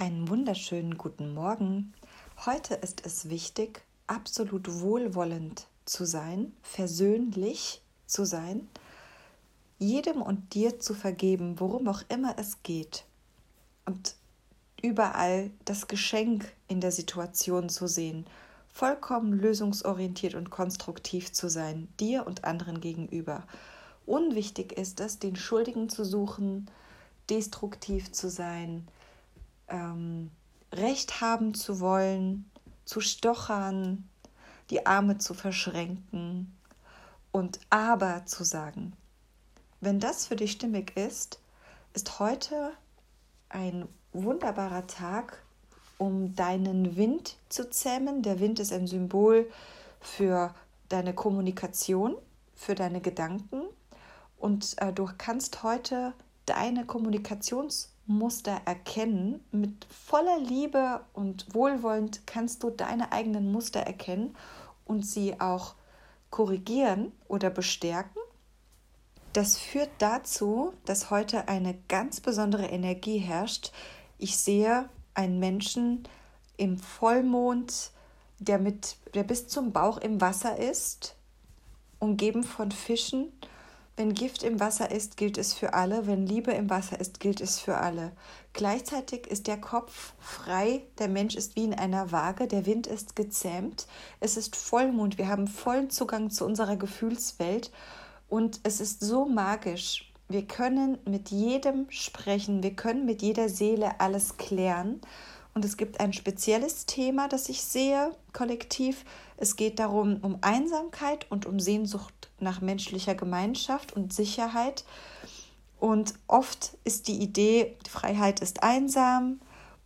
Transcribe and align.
Einen 0.00 0.28
wunderschönen 0.28 0.96
guten 0.96 1.34
Morgen. 1.34 1.92
Heute 2.46 2.74
ist 2.74 3.04
es 3.04 3.30
wichtig, 3.30 3.82
absolut 4.06 4.80
wohlwollend 4.80 5.66
zu 5.86 6.04
sein, 6.04 6.52
versöhnlich 6.62 7.82
zu 8.06 8.24
sein, 8.24 8.68
jedem 9.80 10.22
und 10.22 10.54
dir 10.54 10.78
zu 10.78 10.94
vergeben, 10.94 11.58
worum 11.58 11.88
auch 11.88 12.02
immer 12.08 12.36
es 12.38 12.62
geht. 12.62 13.06
Und 13.86 14.14
überall 14.80 15.50
das 15.64 15.88
Geschenk 15.88 16.48
in 16.68 16.80
der 16.80 16.92
Situation 16.92 17.68
zu 17.68 17.88
sehen, 17.88 18.24
vollkommen 18.72 19.32
lösungsorientiert 19.32 20.36
und 20.36 20.50
konstruktiv 20.50 21.32
zu 21.32 21.50
sein, 21.50 21.88
dir 21.98 22.24
und 22.24 22.44
anderen 22.44 22.80
gegenüber. 22.80 23.48
Unwichtig 24.06 24.74
ist 24.74 25.00
es, 25.00 25.18
den 25.18 25.34
Schuldigen 25.34 25.88
zu 25.88 26.04
suchen, 26.04 26.70
destruktiv 27.28 28.12
zu 28.12 28.30
sein, 28.30 28.86
ähm, 29.68 30.30
Recht 30.72 31.20
haben 31.20 31.54
zu 31.54 31.80
wollen, 31.80 32.50
zu 32.84 33.00
stochern, 33.00 34.08
die 34.70 34.86
Arme 34.86 35.18
zu 35.18 35.34
verschränken 35.34 36.56
und 37.32 37.60
aber 37.70 38.26
zu 38.26 38.44
sagen. 38.44 38.92
Wenn 39.80 40.00
das 40.00 40.26
für 40.26 40.36
dich 40.36 40.52
stimmig 40.52 40.96
ist, 40.96 41.40
ist 41.94 42.18
heute 42.18 42.72
ein 43.48 43.88
wunderbarer 44.12 44.86
Tag, 44.86 45.42
um 45.96 46.34
deinen 46.34 46.96
Wind 46.96 47.36
zu 47.48 47.70
zähmen. 47.70 48.22
Der 48.22 48.40
Wind 48.40 48.60
ist 48.60 48.72
ein 48.72 48.86
Symbol 48.86 49.50
für 50.00 50.54
deine 50.88 51.14
Kommunikation, 51.14 52.16
für 52.54 52.74
deine 52.74 53.00
Gedanken. 53.00 53.62
Und 54.38 54.76
äh, 54.78 54.92
du 54.92 55.08
kannst 55.16 55.62
heute 55.62 56.12
deine 56.46 56.84
Kommunikations- 56.84 57.88
Muster 58.08 58.62
erkennen. 58.64 59.44
Mit 59.52 59.86
voller 59.90 60.40
Liebe 60.40 61.02
und 61.12 61.54
wohlwollend 61.54 62.26
kannst 62.26 62.62
du 62.62 62.70
deine 62.70 63.12
eigenen 63.12 63.52
Muster 63.52 63.80
erkennen 63.80 64.34
und 64.84 65.06
sie 65.06 65.40
auch 65.40 65.74
korrigieren 66.30 67.12
oder 67.28 67.50
bestärken. 67.50 68.20
Das 69.32 69.58
führt 69.58 69.90
dazu, 69.98 70.72
dass 70.84 71.10
heute 71.10 71.48
eine 71.48 71.78
ganz 71.88 72.20
besondere 72.20 72.66
Energie 72.66 73.18
herrscht. 73.18 73.72
Ich 74.16 74.36
sehe 74.38 74.88
einen 75.14 75.38
Menschen 75.38 76.08
im 76.56 76.78
Vollmond, 76.78 77.92
der 78.38 78.58
mit 78.58 78.96
der 79.14 79.22
bis 79.22 79.48
zum 79.48 79.72
Bauch 79.72 79.98
im 79.98 80.20
Wasser 80.20 80.56
ist, 80.56 81.14
umgeben 81.98 82.42
von 82.42 82.70
Fischen 82.72 83.32
wenn 83.98 84.14
Gift 84.14 84.44
im 84.44 84.60
Wasser 84.60 84.92
ist, 84.92 85.16
gilt 85.16 85.38
es 85.38 85.54
für 85.54 85.74
alle. 85.74 86.06
Wenn 86.06 86.24
Liebe 86.24 86.52
im 86.52 86.70
Wasser 86.70 87.00
ist, 87.00 87.18
gilt 87.18 87.40
es 87.40 87.58
für 87.58 87.78
alle. 87.78 88.12
Gleichzeitig 88.52 89.26
ist 89.26 89.48
der 89.48 89.60
Kopf 89.60 90.14
frei. 90.20 90.84
Der 90.98 91.08
Mensch 91.08 91.34
ist 91.34 91.56
wie 91.56 91.64
in 91.64 91.74
einer 91.74 92.12
Waage. 92.12 92.46
Der 92.46 92.64
Wind 92.64 92.86
ist 92.86 93.16
gezähmt. 93.16 93.88
Es 94.20 94.36
ist 94.36 94.54
Vollmond. 94.54 95.18
Wir 95.18 95.26
haben 95.26 95.48
vollen 95.48 95.90
Zugang 95.90 96.30
zu 96.30 96.44
unserer 96.44 96.76
Gefühlswelt. 96.76 97.72
Und 98.28 98.60
es 98.62 98.80
ist 98.80 99.00
so 99.00 99.24
magisch. 99.24 100.12
Wir 100.28 100.46
können 100.46 100.98
mit 101.04 101.30
jedem 101.30 101.90
sprechen. 101.90 102.62
Wir 102.62 102.76
können 102.76 103.04
mit 103.04 103.20
jeder 103.20 103.48
Seele 103.48 104.00
alles 104.00 104.36
klären. 104.36 105.00
Und 105.54 105.64
es 105.64 105.76
gibt 105.76 106.00
ein 106.00 106.12
spezielles 106.12 106.86
Thema, 106.86 107.28
das 107.28 107.48
ich 107.48 107.62
sehe, 107.62 108.14
kollektiv. 108.32 109.04
Es 109.36 109.56
geht 109.56 109.78
darum, 109.78 110.18
um 110.22 110.38
Einsamkeit 110.40 111.26
und 111.30 111.46
um 111.46 111.58
Sehnsucht 111.58 112.28
nach 112.38 112.60
menschlicher 112.60 113.14
Gemeinschaft 113.14 113.92
und 113.92 114.12
Sicherheit. 114.12 114.84
Und 115.80 116.14
oft 116.26 116.76
ist 116.84 117.08
die 117.08 117.18
Idee, 117.18 117.76
die 117.86 117.90
Freiheit 117.90 118.40
ist 118.40 118.62
einsam. 118.62 119.40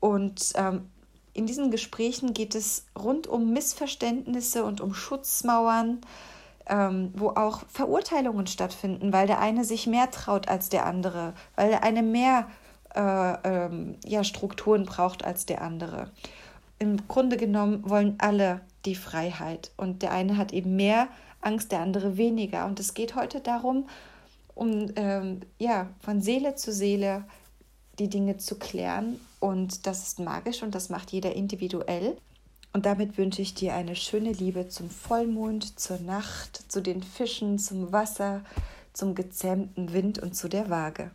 Und 0.00 0.52
ähm, 0.54 0.88
in 1.32 1.46
diesen 1.46 1.70
Gesprächen 1.70 2.32
geht 2.32 2.54
es 2.54 2.86
rund 2.98 3.26
um 3.26 3.52
Missverständnisse 3.52 4.64
und 4.64 4.80
um 4.80 4.94
Schutzmauern, 4.94 6.00
ähm, 6.66 7.12
wo 7.14 7.30
auch 7.30 7.62
Verurteilungen 7.68 8.46
stattfinden, 8.46 9.12
weil 9.12 9.26
der 9.26 9.38
eine 9.38 9.64
sich 9.64 9.86
mehr 9.86 10.10
traut 10.10 10.48
als 10.48 10.68
der 10.68 10.86
andere, 10.86 11.34
weil 11.54 11.68
der 11.68 11.82
eine 11.82 12.02
mehr 12.02 12.48
äh, 12.96 13.38
ähm, 13.44 13.96
ja, 14.04 14.24
Strukturen 14.24 14.84
braucht 14.84 15.24
als 15.24 15.46
der 15.46 15.62
andere. 15.62 16.10
Im 16.78 17.08
Grunde 17.08 17.36
genommen 17.36 17.88
wollen 17.88 18.16
alle 18.18 18.60
die 18.84 18.94
Freiheit 18.94 19.70
und 19.76 20.02
der 20.02 20.12
eine 20.12 20.36
hat 20.36 20.52
eben 20.52 20.76
mehr 20.76 21.08
Angst, 21.40 21.72
der 21.72 21.80
andere 21.80 22.16
weniger. 22.16 22.66
Und 22.66 22.80
es 22.80 22.94
geht 22.94 23.14
heute 23.14 23.40
darum, 23.40 23.88
um 24.54 24.90
ähm, 24.96 25.40
ja, 25.58 25.88
von 26.00 26.20
Seele 26.20 26.54
zu 26.54 26.72
Seele 26.72 27.24
die 27.98 28.08
Dinge 28.08 28.36
zu 28.36 28.58
klären. 28.58 29.20
Und 29.40 29.86
das 29.86 30.06
ist 30.06 30.18
magisch 30.18 30.62
und 30.62 30.74
das 30.74 30.88
macht 30.88 31.12
jeder 31.12 31.34
individuell. 31.34 32.16
Und 32.72 32.84
damit 32.84 33.16
wünsche 33.16 33.42
ich 33.42 33.54
dir 33.54 33.74
eine 33.74 33.96
schöne 33.96 34.32
Liebe 34.32 34.68
zum 34.68 34.90
Vollmond, 34.90 35.78
zur 35.78 35.98
Nacht, 36.00 36.70
zu 36.70 36.82
den 36.82 37.02
Fischen, 37.02 37.58
zum 37.58 37.92
Wasser, 37.92 38.42
zum 38.92 39.14
gezähmten 39.14 39.92
Wind 39.92 40.18
und 40.18 40.34
zu 40.34 40.48
der 40.48 40.68
Waage. 40.68 41.10